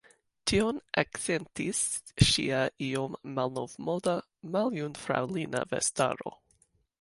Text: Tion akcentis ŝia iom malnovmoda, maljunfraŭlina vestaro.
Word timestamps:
Tion 0.51 0.77
akcentis 1.01 1.81
ŝia 2.29 2.61
iom 2.87 3.19
malnovmoda, 3.35 4.17
maljunfraŭlina 4.57 5.63
vestaro. 5.75 6.35